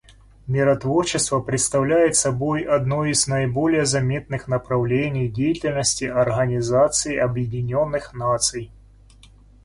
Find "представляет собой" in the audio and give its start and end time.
1.41-2.63